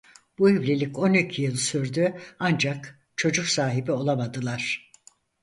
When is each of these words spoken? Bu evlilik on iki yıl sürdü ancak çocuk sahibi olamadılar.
Bu 0.39 0.49
evlilik 0.49 0.99
on 0.99 1.13
iki 1.13 1.41
yıl 1.41 1.55
sürdü 1.55 2.13
ancak 2.39 2.99
çocuk 3.15 3.45
sahibi 3.47 3.91
olamadılar. 3.91 4.91